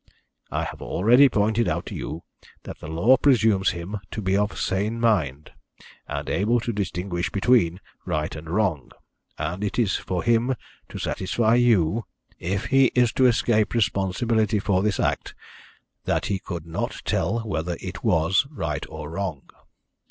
I 0.49 0.63
have 0.63 0.81
already 0.81 1.29
pointed 1.29 1.67
out 1.67 1.85
to 1.85 1.93
you 1.95 2.23
that 2.63 2.79
the 2.79 2.87
law 2.87 3.17
presumes 3.17 3.69
him 3.69 3.99
to 4.09 4.19
be 4.19 4.35
of 4.35 4.57
sane 4.57 4.99
mind, 4.99 5.51
and 6.07 6.27
able 6.27 6.59
to 6.61 6.73
distinguish 6.73 7.29
between 7.29 7.79
right 8.03 8.35
and 8.35 8.49
wrong, 8.49 8.93
and 9.37 9.63
it 9.63 9.77
is 9.77 9.97
for 9.97 10.23
him 10.23 10.55
to 10.89 10.97
satisfy 10.97 11.53
you, 11.53 12.05
if 12.39 12.65
he 12.65 12.85
is 12.95 13.13
to 13.13 13.27
escape 13.27 13.75
responsibility 13.75 14.57
for 14.57 14.81
this 14.81 14.99
act, 14.99 15.35
that 16.05 16.25
he 16.25 16.39
could 16.39 16.65
not 16.65 17.03
tell 17.05 17.41
whether 17.41 17.77
it 17.79 18.03
was 18.03 18.47
right 18.49 18.87
or 18.89 19.07
wrong. 19.07 19.51